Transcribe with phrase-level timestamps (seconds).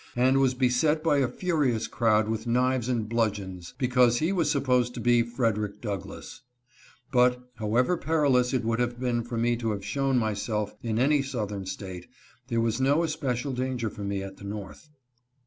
[0.15, 4.49] and was beset by a furious crowd with knives and bludg eons because he was
[4.49, 5.59] supposed to be Fred.
[5.79, 6.41] Douglass.
[7.11, 10.53] But, however perilous it would have been for me to have shown THREE CANDIDATES IN
[10.55, 10.69] THE FIELD.
[10.81, 12.07] 397 myself in any Southern State,
[12.47, 14.89] there was no especial dan ger for me at the North.